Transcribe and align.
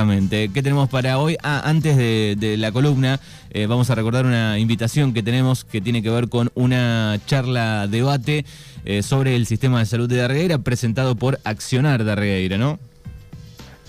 Exactamente. 0.00 0.50
¿Qué 0.50 0.62
tenemos 0.62 0.88
para 0.88 1.18
hoy? 1.18 1.36
Ah, 1.42 1.60
antes 1.62 1.94
de, 1.94 2.56
la 2.56 2.72
columna, 2.72 3.20
eh, 3.50 3.66
vamos 3.66 3.90
a 3.90 3.94
recordar 3.94 4.24
una 4.24 4.58
invitación 4.58 5.12
que 5.12 5.22
tenemos 5.22 5.62
que 5.62 5.82
tiene 5.82 6.02
que 6.02 6.08
ver 6.08 6.30
con 6.30 6.48
una 6.54 7.18
charla 7.26 7.86
debate 7.86 8.46
eh, 8.86 9.02
sobre 9.02 9.36
el 9.36 9.44
sistema 9.44 9.80
de 9.80 9.84
salud 9.84 10.08
de 10.08 10.16
Darregueira 10.16 10.56
presentado 10.56 11.16
por 11.16 11.38
Accionar 11.44 12.02
Darregueira, 12.02 12.56
¿no? 12.56 12.78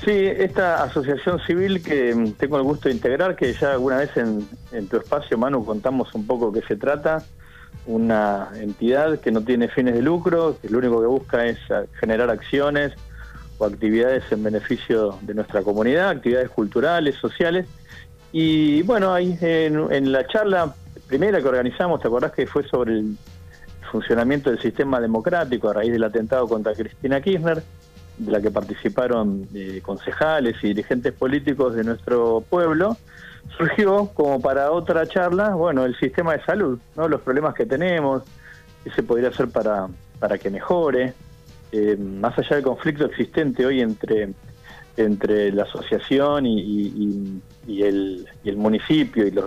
Sí, 0.04 0.12
esta 0.12 0.84
asociación 0.84 1.40
civil 1.48 1.82
que 1.82 2.14
mm, 2.14 2.34
tengo 2.34 2.58
el 2.58 2.64
gusto 2.64 2.90
de 2.90 2.96
integrar, 2.96 3.38
que 3.38 3.54
ya 3.54 3.72
alguna 3.72 3.96
vez 3.96 4.10
en, 4.18 4.46
en 4.74 4.90
tu 4.90 4.98
espacio, 4.98 5.38
Manu, 5.38 5.64
contamos 5.64 6.14
un 6.14 6.28
poco 6.28 6.52
qué 6.52 6.62
se 6.68 6.76
trata 6.76 7.24
una 7.86 8.50
entidad 8.56 9.18
que 9.22 9.32
no 9.32 9.42
tiene 9.44 9.70
fines 9.70 9.94
de 9.94 10.02
lucro, 10.02 10.58
que 10.62 10.68
lo 10.68 10.80
único 10.80 11.00
que 11.00 11.08
busca 11.08 11.46
es 11.46 11.58
generar 12.02 12.30
acciones 12.30 12.92
actividades 13.66 14.24
en 14.32 14.44
beneficio 14.44 15.18
de 15.22 15.34
nuestra 15.34 15.62
comunidad, 15.62 16.10
actividades 16.10 16.50
culturales, 16.50 17.16
sociales. 17.16 17.68
Y 18.32 18.82
bueno, 18.84 19.14
ahí 19.14 19.38
en, 19.42 20.12
la 20.12 20.26
charla 20.28 20.74
primera 21.08 21.42
que 21.42 21.48
organizamos, 21.48 22.02
¿te 22.02 22.08
acordás 22.08 22.32
que 22.32 22.48
fue 22.48 22.68
sobre 22.68 23.00
el 23.00 23.18
funcionamiento 23.92 24.50
del 24.50 24.60
sistema 24.62 25.00
democrático 25.00 25.70
a 25.70 25.74
raíz 25.74 25.92
del 25.92 26.04
atentado 26.04 26.48
contra 26.48 26.74
Cristina 26.74 27.22
Kirchner, 27.22 27.62
de 28.18 28.32
la 28.32 28.42
que 28.42 28.52
participaron 28.52 29.48
eh, 29.54 29.82
concejales 29.84 30.56
y 30.64 30.68
dirigentes 30.68 31.14
políticos 31.14 31.76
de 31.76 31.84
nuestro 31.84 32.44
pueblo? 32.50 32.98
surgió 33.58 34.08
como 34.14 34.40
para 34.40 34.72
otra 34.72 35.08
charla, 35.08 35.56
bueno, 35.56 35.86
el 35.86 35.98
sistema 35.98 36.34
de 36.34 36.44
salud, 36.44 36.80
¿no? 36.96 37.08
Los 37.08 37.22
problemas 37.22 37.54
que 37.54 37.66
tenemos, 37.66 38.24
qué 38.84 38.92
se 38.92 39.04
podría 39.04 39.30
hacer 39.30 39.50
para, 39.50 39.88
para 40.20 40.38
que 40.38 40.50
mejore, 40.50 41.14
eh, 41.72 41.98
más 41.98 42.38
allá 42.38 42.56
del 42.58 42.66
conflicto 42.66 43.06
existente 43.06 43.66
hoy 43.66 43.82
entre, 43.82 44.34
entre 44.98 45.52
la 45.52 45.64
asociación 45.64 46.46
y, 46.46 46.60
y, 47.68 47.84
el, 47.84 48.28
y 48.44 48.50
el, 48.50 48.58
municipio 48.58 49.26
y 49.26 49.32
los, 49.32 49.46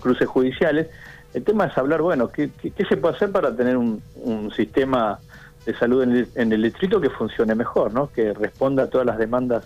cruces 0.00 0.28
judiciales, 0.28 0.88
el 1.32 1.42
tema 1.42 1.66
es 1.66 1.76
hablar, 1.78 2.02
bueno, 2.02 2.28
¿qué, 2.28 2.50
qué, 2.60 2.84
se 2.84 2.96
puede 2.96 3.16
hacer 3.16 3.32
para 3.32 3.54
tener 3.56 3.76
un, 3.76 4.02
un 4.16 4.52
sistema 4.52 5.18
de 5.66 5.76
salud 5.76 6.02
en 6.02 6.12
el, 6.12 6.28
en 6.34 6.52
el, 6.52 6.62
distrito 6.62 7.00
que 7.00 7.10
funcione 7.10 7.54
mejor, 7.54 7.92
¿no? 7.92 8.10
que 8.12 8.34
responda 8.34 8.84
a 8.84 8.86
todas 8.88 9.06
las 9.06 9.18
demandas 9.18 9.64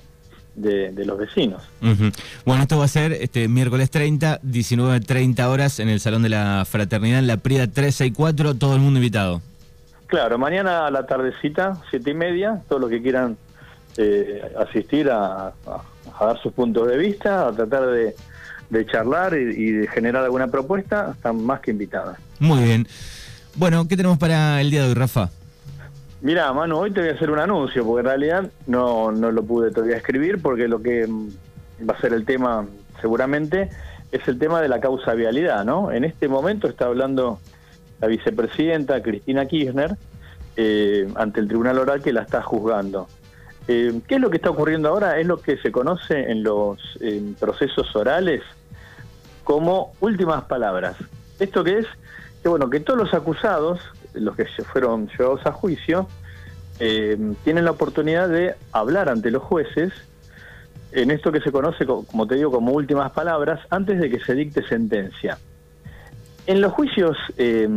de, 0.58 1.04
los 1.04 1.18
vecinos. 1.18 1.62
Bueno, 2.44 2.62
esto 2.62 2.78
va 2.78 2.84
a 2.84 2.88
ser 2.88 3.12
este 3.12 3.48
miércoles 3.48 3.90
30, 3.90 4.40
19.30 4.42 5.46
horas 5.46 5.80
en 5.80 5.88
el 5.88 6.00
Salón 6.00 6.22
de 6.22 6.30
la 6.30 6.64
Fraternidad, 6.68 7.20
en 7.20 7.26
la 7.26 7.36
Prida 7.38 7.66
364, 7.66 8.54
todo 8.54 8.74
el 8.74 8.80
mundo 8.80 8.98
invitado. 8.98 9.40
Claro, 10.08 10.38
mañana 10.38 10.86
a 10.86 10.90
la 10.90 11.06
tardecita, 11.06 11.80
siete 11.90 12.10
y 12.10 12.14
media, 12.14 12.62
todos 12.66 12.80
los 12.80 12.90
que 12.90 13.00
quieran 13.00 13.36
eh, 13.98 14.42
asistir 14.58 15.10
a, 15.10 15.52
dar 16.18 16.42
sus 16.42 16.52
puntos 16.52 16.88
de 16.88 16.96
vista, 16.96 17.46
a 17.46 17.52
tratar 17.52 17.86
de, 17.86 18.86
charlar 18.86 19.34
y, 19.34 19.52
y, 19.54 19.72
de 19.72 19.86
generar 19.86 20.24
alguna 20.24 20.48
propuesta, 20.48 21.12
están 21.14 21.44
más 21.44 21.60
que 21.60 21.72
invitadas. 21.72 22.18
Muy 22.40 22.64
bien. 22.64 22.88
Bueno, 23.54 23.86
¿qué 23.86 23.96
tenemos 23.96 24.18
para 24.18 24.60
el 24.60 24.70
día 24.70 24.82
de 24.82 24.88
hoy, 24.88 24.94
Rafa? 24.94 25.30
Mira, 26.22 26.52
Manu, 26.52 26.78
hoy 26.78 26.90
te 26.90 27.00
voy 27.00 27.10
a 27.10 27.12
hacer 27.12 27.30
un 27.30 27.38
anuncio, 27.38 27.84
porque 27.84 28.00
en 28.00 28.06
realidad 28.06 28.50
no, 28.66 29.12
no 29.12 29.30
lo 29.30 29.42
pude 29.44 29.70
todavía 29.70 29.98
escribir, 29.98 30.40
porque 30.40 30.68
lo 30.68 30.80
que 30.80 31.06
mm, 31.06 31.28
va 31.88 31.94
a 31.94 32.00
ser 32.00 32.14
el 32.14 32.24
tema 32.24 32.66
seguramente 33.00 33.68
es 34.10 34.26
el 34.26 34.38
tema 34.38 34.62
de 34.62 34.68
la 34.68 34.80
causa 34.80 35.12
vialidad, 35.12 35.64
¿no? 35.66 35.92
En 35.92 36.04
este 36.04 36.28
momento 36.28 36.66
está 36.66 36.86
hablando 36.86 37.40
la 38.00 38.06
vicepresidenta 38.06 39.02
Cristina 39.02 39.46
Kirchner 39.46 39.96
eh, 40.56 41.08
ante 41.14 41.40
el 41.40 41.48
Tribunal 41.48 41.78
Oral 41.78 42.02
que 42.02 42.12
la 42.12 42.22
está 42.22 42.42
juzgando. 42.42 43.08
Eh, 43.66 44.00
¿Qué 44.08 44.14
es 44.14 44.20
lo 44.20 44.30
que 44.30 44.36
está 44.36 44.50
ocurriendo 44.50 44.88
ahora? 44.88 45.18
Es 45.18 45.26
lo 45.26 45.38
que 45.38 45.58
se 45.58 45.70
conoce 45.70 46.30
en 46.30 46.42
los 46.42 46.78
procesos 47.38 47.94
orales 47.94 48.42
como 49.44 49.92
últimas 50.00 50.44
palabras. 50.44 50.96
¿Esto 51.38 51.62
qué 51.62 51.78
es? 51.78 51.86
Que 52.42 52.48
bueno, 52.48 52.70
que 52.70 52.80
todos 52.80 52.98
los 52.98 53.14
acusados 53.14 53.80
los 54.14 54.36
que 54.36 54.46
fueron 54.72 55.08
llevados 55.08 55.44
a 55.46 55.52
juicio, 55.52 56.08
eh, 56.80 57.16
tienen 57.44 57.64
la 57.64 57.72
oportunidad 57.72 58.28
de 58.28 58.54
hablar 58.72 59.08
ante 59.08 59.30
los 59.30 59.42
jueces 59.42 59.92
en 60.92 61.10
esto 61.10 61.32
que 61.32 61.40
se 61.40 61.52
conoce, 61.52 61.84
como 61.84 62.26
te 62.26 62.36
digo, 62.36 62.50
como 62.50 62.72
últimas 62.72 63.12
palabras, 63.12 63.60
antes 63.70 64.00
de 64.00 64.08
que 64.08 64.20
se 64.20 64.34
dicte 64.34 64.66
sentencia. 64.66 65.38
En 66.48 66.62
los 66.62 66.72
juicios 66.72 67.14
eh, 67.36 67.68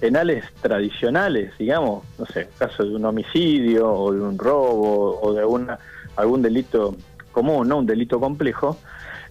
penales 0.00 0.44
tradicionales, 0.60 1.56
digamos, 1.56 2.02
no 2.18 2.26
sé, 2.26 2.48
caso 2.58 2.82
de 2.82 2.96
un 2.96 3.04
homicidio 3.04 3.88
o 3.88 4.12
de 4.12 4.20
un 4.20 4.36
robo 4.36 5.20
o 5.20 5.32
de 5.32 5.44
una, 5.44 5.78
algún 6.16 6.42
delito 6.42 6.96
común, 7.30 7.68
no 7.68 7.78
un 7.78 7.86
delito 7.86 8.18
complejo, 8.18 8.76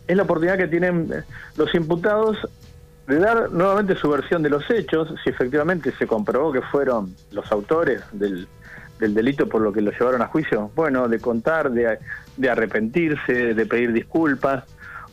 es 0.08 0.16
la 0.16 0.24
oportunidad 0.24 0.58
que 0.58 0.70
tienen 0.70 1.12
los 1.58 1.76
imputados 1.76 2.38
de 3.06 3.20
dar 3.20 3.52
nuevamente 3.52 3.98
su 3.98 4.10
versión 4.10 4.42
de 4.44 4.50
los 4.50 4.64
hechos, 4.70 5.14
si 5.26 5.30
efectivamente 5.30 5.92
se 6.00 6.08
comprobó 6.08 6.54
que 6.54 6.62
fueron 6.62 7.14
los 7.32 7.52
autores 7.52 8.02
del, 8.14 8.48
delito 8.98 9.50
por 9.50 9.62
lo 9.62 9.74
que 9.74 9.82
lo 9.82 9.92
llevaron 9.92 10.22
a 10.22 10.28
juicio, 10.28 10.72
bueno, 10.74 11.10
de 11.10 11.20
contar, 11.20 11.70
de, 11.70 12.00
arrepentirse, 12.50 13.54
de 13.54 13.66
pedir 13.66 13.92
disculpas, 13.92 14.64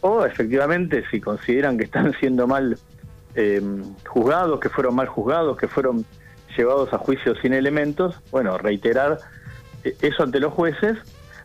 o 0.03 0.25
efectivamente 0.25 1.03
si 1.11 1.21
consideran 1.21 1.77
que 1.77 1.85
están 1.87 2.13
siendo 2.21 2.47
mal 2.47 2.79
eh, 3.37 3.63
juzgados, 4.07 4.59
que 4.61 4.69
fueron 4.69 4.95
mal 4.95 5.07
juzgados, 5.07 5.57
que 5.57 5.69
fueron 5.69 6.05
llevados 6.57 6.93
a 6.93 6.99
juicio 6.99 7.35
sin 7.37 7.53
elementos, 7.53 8.21
bueno, 8.31 8.59
reiterar 8.59 9.19
eh, 9.85 9.95
eso 10.01 10.23
ante 10.23 10.41
los 10.41 10.53
jueces, 10.53 10.99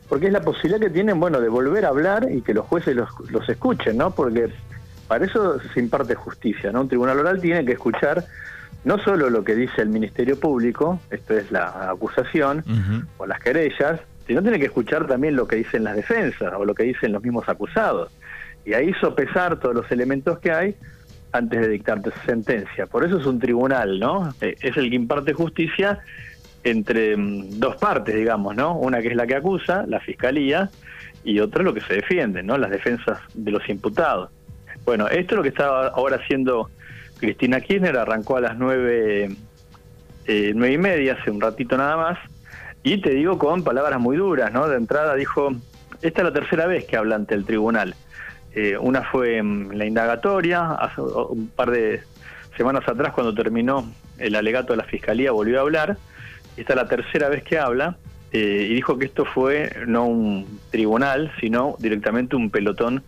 porque 0.10 0.28
es 0.28 0.34
la 0.34 0.42
posibilidad 0.42 0.80
que 0.80 0.90
tienen, 0.90 1.20
bueno, 1.20 1.40
de 1.40 1.50
volver 1.50 1.86
a 1.86 1.90
hablar 1.90 2.28
y 2.32 2.42
que 2.42 2.54
los 2.54 2.66
jueces 2.66 2.96
los, 2.96 3.10
los 3.30 3.48
escuchen, 3.48 3.98
¿no? 3.98 4.12
Porque 4.12 4.52
para 5.08 5.26
eso 5.26 5.60
se 5.74 5.80
imparte 5.80 6.16
justicia, 6.16 6.72
¿no? 6.72 6.82
Un 6.82 6.88
tribunal 6.88 7.20
oral 7.20 7.42
tiene 7.42 7.66
que 7.66 7.74
escuchar 7.74 8.26
no 8.84 8.98
solo 8.98 9.30
lo 9.30 9.44
que 9.44 9.56
dice 9.56 9.82
el 9.82 9.90
Ministerio 9.90 10.40
Público, 10.40 11.00
esto 11.12 11.38
es 11.38 11.52
la 11.52 11.92
acusación 11.92 12.64
o 13.18 13.26
las 13.26 13.40
querellas, 13.40 14.00
sino 14.26 14.42
tiene 14.42 14.60
que 14.60 14.66
escuchar 14.66 15.08
también 15.08 15.36
lo 15.36 15.48
que 15.48 15.58
dicen 15.58 15.84
las 15.84 15.96
defensas 15.96 16.54
o 16.56 16.66
lo 16.66 16.74
que 16.74 16.84
dicen 16.84 17.12
los 17.12 17.22
mismos 17.22 17.48
acusados. 17.48 18.12
Y 18.66 18.74
ahí 18.74 18.94
sopesar 18.94 19.60
todos 19.60 19.76
los 19.76 19.92
elementos 19.92 20.40
que 20.40 20.52
hay 20.52 20.76
antes 21.32 21.62
de 21.62 21.68
dictarte 21.68 22.12
sentencia. 22.26 22.86
Por 22.88 23.06
eso 23.06 23.18
es 23.18 23.26
un 23.26 23.40
tribunal, 23.40 24.00
¿no? 24.00 24.34
Eh, 24.42 24.56
es 24.62 24.78
el 24.78 24.90
que 24.90 24.96
imparte 24.96 25.34
justicia 25.34 26.00
entre 26.64 27.18
mm, 27.18 27.60
dos 27.60 27.78
partes, 27.78 28.16
digamos, 28.16 28.56
¿no? 28.56 28.78
Una 28.78 29.02
que 29.02 29.10
es 29.10 29.16
la 29.16 29.26
que 29.26 29.36
acusa, 29.36 29.86
la 29.88 30.00
fiscalía, 30.00 30.70
y 31.24 31.40
otra 31.40 31.64
lo 31.64 31.74
que 31.74 31.82
se 31.82 31.96
defiende, 31.96 32.44
¿no? 32.44 32.58
Las 32.58 32.72
defensas 32.72 33.20
de 33.34 33.52
los 33.52 33.68
imputados. 33.70 34.30
Bueno, 34.86 35.08
esto 35.08 35.36
es 35.36 35.38
lo 35.38 35.44
que 35.44 35.50
está 35.50 35.88
ahora 35.88 36.18
haciendo 36.18 36.70
Cristina 37.20 37.62
Kirchner, 37.62 37.98
arrancó 37.98 38.38
a 38.38 38.42
las 38.42 38.58
nueve, 38.58 39.30
eh, 40.26 40.52
nueve 40.56 40.74
y 40.74 40.78
media, 40.78 41.18
hace 41.20 41.30
un 41.30 41.40
ratito 41.40 41.78
nada 41.78 41.96
más, 41.96 42.20
y 42.84 43.00
te 43.00 43.12
digo 43.12 43.38
con 43.38 43.64
palabras 43.64 44.00
muy 44.00 44.18
duras, 44.18 44.52
¿no? 44.52 44.68
De 44.68 44.78
entrada 44.78 45.16
dijo, 45.16 45.52
esta 46.02 46.22
es 46.22 46.26
la 46.26 46.34
tercera 46.34 46.66
vez 46.66 46.86
que 46.86 46.98
habla 46.98 47.16
ante 47.16 47.36
el 47.36 47.46
tribunal. 47.46 47.96
Eh, 48.54 48.78
una 48.78 49.04
fue 49.04 49.42
la 49.42 49.86
indagatoria, 49.86 50.74
hace 50.74 51.02
un 51.02 51.48
par 51.56 51.72
de 51.72 52.02
semanas 52.58 52.88
atrás 52.88 53.14
cuando 53.14 53.34
terminó 53.34 53.90
el 54.18 54.36
alegato 54.36 54.74
de 54.74 54.78
la 54.78 54.84
fiscalía 54.84 55.32
volvió 55.32 55.60
a 55.60 55.62
hablar, 55.62 55.98
esta 56.58 56.74
es 56.74 56.78
la 56.78 56.88
tercera 56.88 57.30
vez 57.30 57.44
que 57.44 57.58
habla, 57.58 57.96
eh, 58.34 58.68
y 58.70 58.74
dijo 58.76 58.98
que 58.98 59.06
esto 59.06 59.26
fue 59.26 59.74
no 59.88 60.06
un 60.06 60.60
tribunal, 60.70 61.32
sino 61.40 61.76
directamente 61.80 62.36
un 62.36 62.50
pelotón 62.50 63.04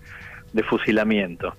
de 0.54 0.64
fusilamiento. 0.64 1.56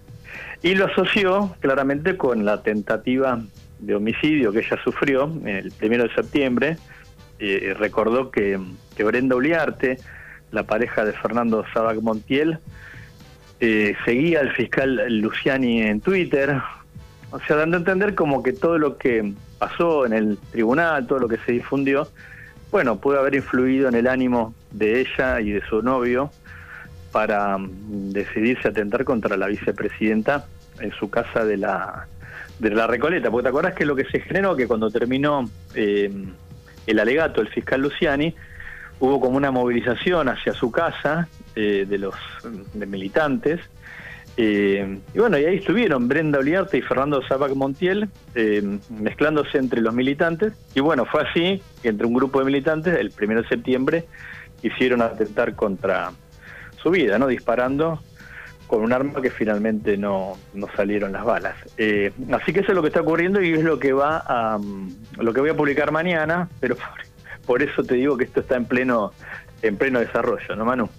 Y 0.63 0.75
lo 0.75 0.87
asoció 0.87 1.55
claramente 1.61 2.17
con 2.17 2.45
la 2.45 2.63
tentativa 2.63 3.41
de 3.79 3.95
homicidio 3.95 4.53
que 4.53 4.61
ella 4.61 4.79
sufrió 4.83 5.31
el 5.45 5.71
primero 5.73 6.05
de 6.05 6.15
septiembre. 6.15 6.79
Eh, 7.39 7.75
recordó 7.79 8.31
que, 8.31 8.59
Brenda 8.99 9.37
Uliarte, 9.37 9.99
la 10.53 10.63
pareja 10.63 11.05
de 11.05 11.13
Fernando 11.13 11.65
Sabac 11.73 12.01
Montiel, 12.01 12.59
eh, 13.67 13.97
seguía 14.05 14.41
al 14.41 14.53
fiscal 14.53 15.01
Luciani 15.09 15.81
en 15.81 16.03
Twitter, 16.03 16.61
o 17.31 17.41
sea, 17.41 17.57
dando 17.57 17.79
a 17.79 17.81
entender 17.81 18.15
como 18.15 18.43
que 18.43 18.53
todo 18.53 18.77
lo 18.77 18.99
que 18.99 19.33
pasó 19.59 20.05
en 20.05 20.13
el 20.13 20.37
tribunal, 20.53 21.07
todo 21.07 21.19
lo 21.21 21.29
que 21.29 21.39
se 21.39 21.53
difundió, 21.53 22.07
bueno, 22.71 23.01
pudo 23.01 23.19
haber 23.21 23.37
influido 23.37 23.89
en 23.89 23.95
el 23.95 24.07
ánimo 24.07 24.55
de 24.71 25.01
ella 25.01 25.41
y 25.41 25.51
de 25.53 25.63
su 25.63 25.81
novio 25.81 26.31
para 27.11 27.57
mm, 27.57 28.11
decidirse 28.11 28.69
atentar 28.69 29.03
contra 29.05 29.35
la 29.39 29.47
vicepresidenta 29.47 30.45
en 30.81 30.93
su 30.93 31.09
casa 31.09 31.47
de 31.47 31.57
la, 31.57 32.07
de 32.59 32.69
la 32.69 32.87
Recoleta. 32.87 33.31
Porque 33.31 33.45
te 33.45 33.49
acuerdas 33.49 33.73
que 33.73 33.87
lo 33.87 33.97
que 33.97 34.05
se 34.05 34.21
generó, 34.21 34.57
que 34.57 34.69
cuando 34.69 34.91
terminó 34.91 35.49
eh, 35.75 36.13
el 36.87 36.99
alegato 36.99 37.41
del 37.41 37.51
fiscal 37.51 37.81
Luciani, 37.81 38.35
hubo 39.01 39.21
como 39.21 39.37
una 39.37 39.51
movilización 39.51 40.29
hacia 40.29 40.53
su 40.53 40.71
casa 40.71 41.29
eh, 41.55 41.87
de 41.89 41.99
los 41.99 42.15
de 42.73 42.87
militantes. 42.87 43.61
Eh, 44.37 44.99
y 45.15 45.19
bueno, 45.19 45.39
y 45.39 45.45
ahí 45.45 45.57
estuvieron 45.57 46.09
Brenda 46.09 46.41
Oliarte 46.41 46.79
y 46.79 46.83
Fernando 46.83 47.23
Zapac 47.29 47.55
Montiel 47.55 48.09
mezclándose 48.91 49.59
entre 49.59 49.81
los 49.81 49.95
militantes. 49.95 50.53
Y 50.75 50.81
bueno, 50.81 51.05
fue 51.05 51.23
así 51.23 51.63
que 51.83 51.89
entre 51.89 52.07
un 52.07 52.15
grupo 52.15 52.41
de 52.41 52.47
militantes, 52.47 52.99
el 52.99 53.11
primero 53.11 53.43
de 53.43 53.49
septiembre, 53.49 54.05
hicieron 54.63 55.03
atentar 55.03 55.55
contra 55.55 56.11
su 56.83 56.91
vida, 56.91 57.19
¿no? 57.19 57.27
Disparando 57.27 58.01
con 58.67 58.83
un 58.83 58.93
arma 58.93 59.21
que 59.21 59.31
finalmente 59.31 59.97
no, 59.97 60.37
no 60.55 60.67
salieron 60.75 61.13
las 61.13 61.25
balas. 61.25 61.55
Eh, 61.77 62.13
así 62.33 62.53
que 62.53 62.61
eso 62.61 62.73
es 62.73 62.75
lo 62.75 62.83
que 62.83 62.89
está 62.89 63.01
ocurriendo 63.03 63.43
y 63.43 63.53
es 63.53 63.63
lo 63.63 63.79
que 63.79 63.93
va 63.93 64.23
a 64.27 64.59
lo 65.19 65.33
que 65.33 65.41
voy 65.41 65.51
a 65.51 65.57
publicar 65.57 65.93
mañana, 65.93 66.49
pero 66.61 66.77
por, 67.47 67.63
eso 67.63 67.83
te 67.85 67.95
digo 67.95 68.17
que 68.17 68.25
esto 68.25 68.41
está 68.41 68.57
en 68.57 68.65
pleno 68.65 69.13
en 69.63 69.77
pleno 69.77 70.01
desarrollo, 70.01 70.57
¿no, 70.57 70.65
Manu? 70.65 70.91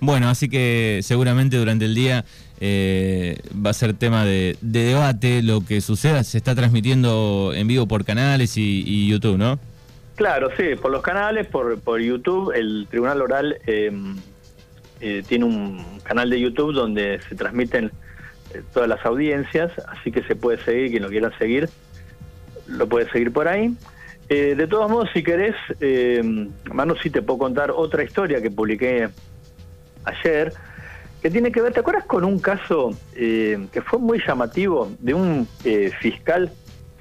Bueno, 0.00 0.28
así 0.28 0.48
que 0.48 1.00
seguramente 1.02 1.56
durante 1.56 1.84
el 1.84 1.94
día 1.94 2.24
eh, 2.60 3.38
va 3.54 3.70
a 3.70 3.74
ser 3.74 3.94
tema 3.94 4.24
de, 4.24 4.56
debate 4.60 5.42
lo 5.42 5.64
que 5.64 5.80
suceda. 5.80 6.24
Se 6.24 6.38
está 6.38 6.54
transmitiendo 6.54 7.52
en 7.54 7.66
vivo 7.66 7.86
por 7.86 8.04
canales 8.04 8.56
y, 8.56 9.08
YouTube, 9.08 9.38
¿no? 9.38 9.58
Claro, 10.16 10.48
sí, 10.56 10.76
por 10.80 10.90
los 10.90 11.02
canales, 11.02 11.46
por, 11.46 11.78
por 11.80 12.00
YouTube. 12.00 12.52
El 12.54 12.86
Tribunal 12.90 13.20
Oral 13.22 13.58
eh, 13.66 13.92
eh, 15.00 15.22
tiene 15.26 15.44
un 15.44 15.84
canal 16.02 16.30
de 16.30 16.40
YouTube 16.40 16.72
donde 16.72 17.20
se 17.28 17.34
transmiten 17.34 17.90
todas 18.72 18.88
las 18.88 19.04
audiencias, 19.04 19.72
así 19.88 20.10
que 20.10 20.22
se 20.22 20.34
puede 20.34 20.62
seguir, 20.64 20.90
quien 20.90 21.02
lo 21.02 21.10
quiera 21.10 21.36
seguir, 21.36 21.68
lo 22.66 22.88
puede 22.88 23.10
seguir 23.10 23.32
por 23.32 23.48
ahí. 23.48 23.74
De 24.28 24.66
todos 24.66 24.90
modos, 24.90 25.08
si 25.12 25.22
querés, 25.22 25.54
Manu, 26.72 26.96
sí 26.96 27.10
te 27.10 27.22
puedo 27.22 27.38
contar 27.38 27.70
otra 27.70 28.02
historia 28.02 28.42
que 28.42 28.50
publiqué 28.50 29.08
ayer, 30.06 30.52
que 31.20 31.30
tiene 31.30 31.50
que 31.50 31.60
ver, 31.60 31.72
¿te 31.72 31.80
acuerdas 31.80 32.04
con 32.04 32.24
un 32.24 32.38
caso 32.38 32.90
eh, 33.14 33.66
que 33.72 33.82
fue 33.82 33.98
muy 33.98 34.22
llamativo 34.24 34.90
de 35.00 35.14
un 35.14 35.48
eh, 35.64 35.90
fiscal 36.00 36.52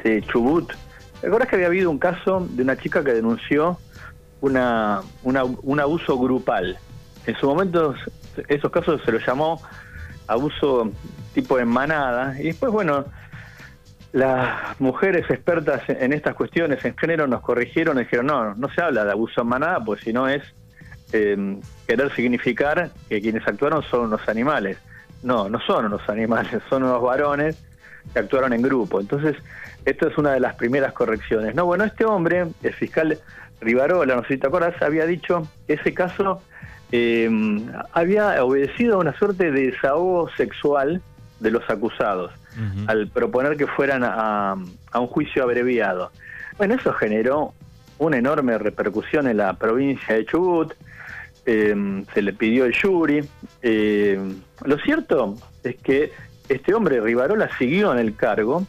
de 0.04 0.22
Chubut? 0.24 0.74
¿Te 1.22 1.28
acuerdas 1.28 1.50
que 1.50 1.56
había 1.56 1.68
habido 1.68 1.90
un 1.90 2.00
caso 2.00 2.48
de 2.50 2.64
una 2.64 2.78
chica 2.78 3.04
que 3.04 3.14
denunció 3.14 3.78
una, 4.42 5.02
un 5.24 5.80
abuso 5.80 6.18
grupal? 6.18 6.78
En 7.26 7.36
su 7.36 7.48
momento 7.48 7.96
esos 8.48 8.72
casos 8.72 9.02
se 9.06 9.12
los 9.12 9.26
llamó 9.26 9.62
abuso 10.28 10.90
tipo 11.34 11.60
en 11.60 11.68
manada 11.68 12.40
y 12.40 12.46
después, 12.46 12.72
bueno, 12.72 13.06
las 14.16 14.80
mujeres 14.80 15.30
expertas 15.30 15.82
en 15.90 16.14
estas 16.14 16.36
cuestiones 16.36 16.86
en 16.86 16.96
género 16.96 17.28
nos 17.28 17.42
corrigieron 17.42 17.98
y 17.98 18.04
dijeron, 18.04 18.28
no, 18.28 18.56
no 18.56 18.70
se 18.70 18.82
habla 18.82 19.04
de 19.04 19.12
abuso 19.12 19.42
en 19.42 19.48
manada, 19.48 19.84
pues 19.84 20.00
si 20.00 20.14
no 20.14 20.30
es 20.30 20.42
eh, 21.12 21.58
querer 21.86 22.16
significar 22.16 22.92
que 23.10 23.20
quienes 23.20 23.46
actuaron 23.46 23.84
son 23.84 24.06
unos 24.06 24.26
animales. 24.30 24.78
No, 25.22 25.50
no 25.50 25.60
son 25.60 25.88
unos 25.88 26.08
animales, 26.08 26.62
son 26.70 26.84
unos 26.84 27.02
varones 27.02 27.62
que 28.14 28.20
actuaron 28.20 28.54
en 28.54 28.62
grupo. 28.62 29.02
Entonces, 29.02 29.36
esto 29.84 30.08
es 30.08 30.18
una 30.18 30.32
de 30.32 30.40
las 30.40 30.56
primeras 30.56 30.94
correcciones. 30.94 31.54
No, 31.54 31.66
bueno, 31.66 31.84
este 31.84 32.06
hombre, 32.06 32.46
el 32.64 32.74
fiscal 32.74 33.20
Rivarola, 33.60 34.16
no 34.16 34.22
sé 34.22 34.36
si 34.36 34.38
te 34.38 34.48
acuerdas, 34.48 34.82
había 34.82 35.06
dicho 35.06 35.46
que 35.68 35.74
ese 35.74 35.94
caso 35.94 36.42
eh, 36.94 37.30
había 37.92 38.42
obedecido 38.46 38.96
a 38.96 39.00
una 39.00 39.18
suerte 39.18 39.52
de 39.52 39.72
desahogo 39.72 40.30
sexual 40.38 41.02
de 41.42 41.52
los 41.52 41.70
acusados, 41.70 42.32
al 42.88 43.08
proponer 43.08 43.58
que 43.58 43.68
fueran 43.68 44.04
a, 44.04 44.56
a 44.92 45.00
un 45.00 45.08
juicio 45.08 45.44
abreviado. 45.44 46.12
Bueno, 46.58 46.76
eso 46.76 46.94
generó 46.94 47.54
una 47.98 48.18
enorme 48.18 48.58
repercusión 48.58 49.28
en 49.28 49.38
la 49.38 49.54
provincia 49.54 50.16
de 50.16 50.26
Chubut, 50.26 50.74
Em, 51.46 52.04
se 52.14 52.24
le 52.24 52.34
pidió 52.34 52.66
el 52.66 52.76
jury. 52.76 53.24
Em, 53.62 54.42
lo 54.66 54.78
cierto 54.80 55.36
es 55.64 55.76
que 55.78 56.12
este 56.50 56.74
hombre, 56.74 57.00
Rivarola, 57.00 57.56
siguió 57.58 57.94
en 57.94 58.00
el 58.00 58.16
cargo. 58.16 58.66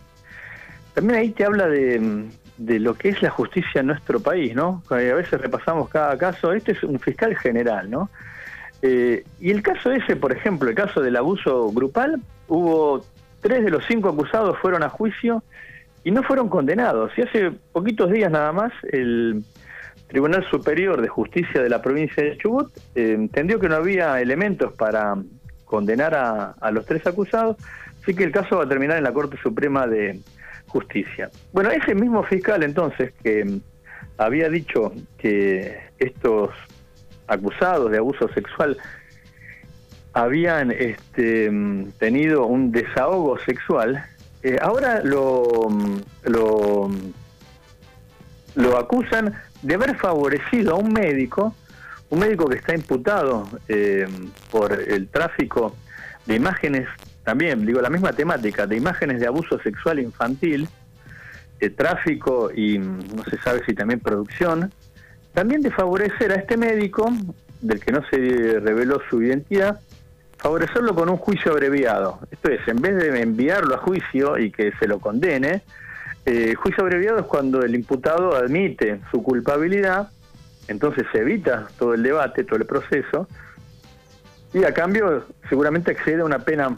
También 0.92 1.18
ahí 1.18 1.30
te 1.30 1.44
habla 1.44 1.68
de, 1.68 2.28
lo 2.58 2.94
que 2.94 3.08
es 3.08 3.22
la 3.22 3.30
justicia 3.30 3.80
en 3.80 3.86
nuestro 3.86 4.20
país, 4.20 4.54
¿no? 4.54 4.82
A 4.90 4.96
veces 4.96 5.40
repasamos 5.40 5.88
cada 5.88 6.18
caso. 6.18 6.52
Este 6.52 6.72
es 6.72 6.82
un 6.82 7.00
fiscal 7.00 7.34
general, 7.36 7.90
¿no? 7.90 8.10
Eh, 8.82 9.24
y 9.40 9.50
el 9.50 9.62
caso 9.62 9.90
ese, 9.90 10.14
por 10.16 10.32
ejemplo, 10.32 10.68
el 10.68 10.74
caso 10.74 11.00
del 11.00 11.16
abuso 11.16 11.70
grupal, 11.72 12.20
hubo 12.46 13.04
tres 13.40 13.64
de 13.64 13.70
los 13.70 13.84
cinco 13.86 14.08
acusados 14.08 14.58
fueron 14.58 14.82
a 14.82 14.88
juicio 14.88 15.42
y 16.04 16.10
no 16.10 16.22
fueron 16.22 16.48
condenados. 16.48 17.10
Y 17.16 17.22
hace 17.22 17.50
poquitos 17.72 18.10
días 18.10 18.30
nada 18.30 18.52
más, 18.52 18.72
el 18.92 19.44
Tribunal 20.08 20.44
Superior 20.48 21.00
de 21.02 21.08
Justicia 21.08 21.62
de 21.62 21.68
la 21.68 21.82
provincia 21.82 22.22
de 22.22 22.38
Chubut 22.38 22.70
eh, 22.94 23.12
entendió 23.12 23.58
que 23.58 23.68
no 23.68 23.76
había 23.76 24.20
elementos 24.20 24.72
para 24.74 25.16
condenar 25.64 26.14
a, 26.14 26.70
los 26.70 26.86
tres 26.86 27.04
acusados, 27.06 27.56
así 28.00 28.14
que 28.14 28.22
el 28.22 28.30
caso 28.30 28.58
va 28.58 28.64
a 28.64 28.68
terminar 28.68 28.98
en 28.98 29.04
la 29.04 29.12
Corte 29.12 29.36
Suprema 29.42 29.86
de 29.86 30.20
Justicia. 30.68 31.28
Bueno, 31.52 31.70
ese 31.70 31.94
mismo 31.94 32.22
fiscal 32.22 32.62
entonces 32.62 33.12
que 33.22 33.58
había 34.16 34.48
dicho 34.48 34.92
que 35.18 35.76
estos 35.98 36.50
acusados 37.26 37.90
de 37.90 37.98
abuso 37.98 38.28
sexual 38.28 38.76
habían 40.16 40.70
este, 40.70 41.52
tenido 41.98 42.46
un 42.46 42.72
desahogo 42.72 43.38
sexual, 43.40 44.02
eh, 44.42 44.56
ahora 44.62 45.02
lo, 45.04 45.68
lo, 46.24 46.88
acusan 48.78 49.34
de 49.60 49.74
haber 49.74 49.94
favorecido 49.96 50.72
a 50.72 50.78
un 50.78 50.90
médico, 50.90 51.54
un 52.08 52.20
médico 52.20 52.46
que 52.46 52.56
está 52.56 52.74
imputado 52.74 53.46
eh, 53.68 54.06
por 54.50 54.72
el 54.72 55.06
tráfico 55.08 55.76
de 56.24 56.36
imágenes, 56.36 56.88
también 57.22 57.66
digo 57.66 57.82
la 57.82 57.90
misma 57.90 58.14
temática, 58.14 58.66
de 58.66 58.78
imágenes 58.78 59.20
de 59.20 59.26
abuso 59.26 59.58
sexual 59.58 59.98
infantil, 59.98 60.66
de 61.60 61.68
tráfico 61.68 62.50
y 62.54 62.78
no 62.78 63.22
se 63.28 63.36
sabe 63.42 63.62
si 63.66 63.74
también 63.74 64.00
producción, 64.00 64.72
también 65.34 65.60
de 65.60 65.70
favorecer 65.70 66.32
a 66.32 66.36
este 66.36 66.56
médico, 66.56 67.12
del 67.60 67.80
que 67.80 67.92
no 67.92 68.02
se 68.08 68.60
reveló 68.60 69.02
su 69.10 69.22
identidad, 69.22 69.78
favorecerlo 70.38 70.94
con 70.94 71.08
un 71.08 71.16
juicio 71.16 71.52
abreviado. 71.52 72.20
Esto 72.30 72.50
es, 72.50 72.66
en 72.68 72.80
vez 72.80 72.96
de 72.96 73.20
enviarlo 73.20 73.74
a 73.74 73.78
juicio 73.78 74.38
y 74.38 74.50
que 74.50 74.72
se 74.78 74.86
lo 74.86 74.98
condene, 74.98 75.62
eh, 76.24 76.54
juicio 76.54 76.82
abreviado 76.82 77.18
es 77.18 77.26
cuando 77.26 77.62
el 77.62 77.74
imputado 77.74 78.34
admite 78.34 79.00
su 79.10 79.22
culpabilidad, 79.22 80.10
entonces 80.68 81.06
se 81.12 81.18
evita 81.18 81.68
todo 81.78 81.94
el 81.94 82.02
debate, 82.02 82.44
todo 82.44 82.56
el 82.56 82.66
proceso, 82.66 83.28
y 84.52 84.64
a 84.64 84.72
cambio 84.72 85.24
seguramente 85.48 85.92
accede 85.92 86.22
a 86.22 86.24
una 86.24 86.40
pena 86.40 86.76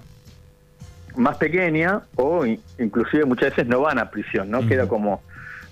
más 1.16 1.36
pequeña 1.36 2.02
o 2.16 2.44
inclusive 2.78 3.24
muchas 3.24 3.50
veces 3.50 3.66
no 3.66 3.80
van 3.80 3.98
a 3.98 4.10
prisión, 4.10 4.50
¿no? 4.50 4.66
Queda 4.66 4.86
como 4.86 5.22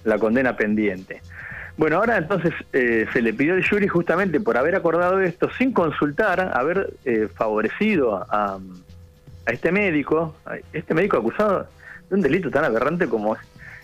la 0.05 0.19
condena 0.19 0.57
pendiente. 0.57 1.21
Bueno, 1.77 1.97
ahora 1.97 2.17
entonces 2.17 2.55
eh, 2.73 3.07
se 3.13 3.21
le 3.21 3.35
pidió 3.35 3.55
al 3.55 3.67
jury 3.67 3.87
justamente 3.87 4.41
por 4.41 4.57
haber 4.57 4.75
acordado 4.77 5.21
esto 5.21 5.51
sin 5.59 5.73
consultar, 5.73 6.53
haber 6.55 6.95
eh, 7.05 7.29
favorecido 7.35 8.17
a, 8.17 8.59
a, 9.47 9.53
este 9.53 9.71
médico, 9.73 10.35
este 10.73 10.95
médico 10.95 11.19
acusado 11.19 11.69
de 12.09 12.15
un 12.15 12.23
delito 12.23 12.51
tan 12.51 12.65
aberrante 12.65 13.07
como 13.07 13.37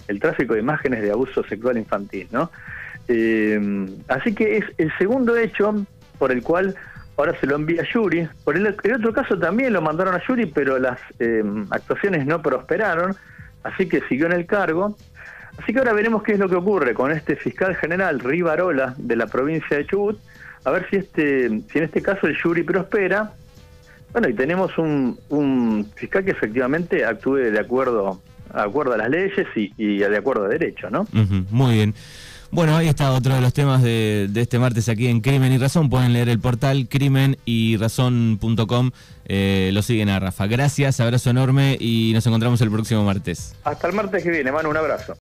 el 0.08 0.20
tráfico 0.20 0.54
de 0.54 0.60
imágenes 0.60 1.02
de 1.02 1.10
abuso 1.10 1.44
sexual 1.44 1.76
infantil, 1.76 2.28
¿no? 2.30 2.50
Eh, 3.08 3.86
así 4.08 4.34
que 4.34 4.58
es 4.58 4.64
el 4.78 4.92
segundo 4.98 5.36
hecho 5.36 5.84
por 6.18 6.32
el 6.32 6.42
cual 6.42 6.74
ahora 7.16 7.38
se 7.40 7.46
lo 7.46 7.56
envía 7.56 7.82
a 7.82 7.84
Yuri. 7.84 8.28
Por 8.44 8.56
el, 8.56 8.66
otro 8.66 9.12
caso 9.12 9.38
también 9.38 9.72
lo 9.72 9.82
mandaron 9.82 10.14
a 10.14 10.22
Yuri, 10.26 10.46
pero 10.46 10.78
las 10.78 10.98
eh, 11.18 11.42
actuaciones 11.70 12.26
no 12.26 12.40
prosperaron, 12.42 13.16
así 13.64 13.88
que 13.88 14.00
siguió 14.08 14.26
en 14.26 14.32
el 14.32 14.46
cargo. 14.46 14.96
Así 15.58 15.72
que 15.72 15.78
ahora 15.78 15.92
veremos 15.92 16.22
qué 16.22 16.32
es 16.32 16.38
lo 16.38 16.48
que 16.48 16.56
ocurre 16.56 16.94
con 16.94 17.12
este 17.12 17.36
fiscal 17.36 17.76
general 17.76 18.20
Rivarola 18.20 18.94
de 18.96 19.16
la 19.16 19.26
provincia 19.26 19.76
de 19.76 19.86
Chubut, 19.86 20.18
a 20.64 20.70
ver 20.70 20.88
si 20.90 20.96
este, 20.96 21.48
si 21.70 21.78
en 21.78 21.84
este 21.84 22.02
caso 22.02 22.26
el 22.26 22.36
Yuri 22.36 22.62
prospera. 22.62 23.32
Bueno, 24.12 24.28
y 24.28 24.34
tenemos 24.34 24.76
un, 24.78 25.18
un 25.30 25.90
fiscal 25.94 26.24
que 26.24 26.32
efectivamente 26.32 27.04
actúe 27.04 27.36
de 27.36 27.58
acuerdo 27.58 28.20
acuerdo 28.52 28.94
a 28.94 28.96
las 28.96 29.08
leyes 29.08 29.46
y, 29.56 29.98
de 29.98 30.16
acuerdo 30.16 30.44
a 30.44 30.48
derecho, 30.48 30.90
¿no? 30.90 31.06
muy 31.50 31.74
bien. 31.74 31.94
Bueno, 32.50 32.76
ahí 32.76 32.86
está 32.86 33.12
otro 33.12 33.34
de 33.34 33.40
los 33.40 33.54
temas 33.54 33.82
de, 33.82 34.28
este 34.34 34.58
martes 34.58 34.90
aquí 34.90 35.06
en 35.06 35.22
Crimen 35.22 35.52
y 35.52 35.58
Razón. 35.58 35.88
Pueden 35.88 36.12
leer 36.12 36.28
el 36.28 36.38
portal 36.38 36.86
crimen 36.86 37.38
y 37.46 37.78
razón.com. 37.78 38.90
Eh, 39.24 39.70
lo 39.72 39.80
siguen 39.80 40.10
a 40.10 40.20
Rafa. 40.20 40.46
Gracias, 40.46 41.00
abrazo 41.00 41.30
enorme 41.30 41.78
y 41.80 42.10
nos 42.12 42.26
encontramos 42.26 42.60
el 42.60 42.70
próximo 42.70 43.04
martes. 43.04 43.54
Hasta 43.64 43.86
el 43.88 43.94
martes 43.94 44.22
que 44.22 44.30
viene, 44.30 44.52
mano, 44.52 44.68
un 44.68 44.76
abrazo. 44.76 45.10